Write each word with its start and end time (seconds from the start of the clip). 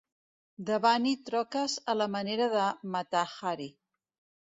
Debani 0.69 1.11
troques 1.27 1.77
a 1.95 1.97
la 2.01 2.09
manera 2.17 2.51
de 2.57 2.67
Mata-Hari. 2.97 3.73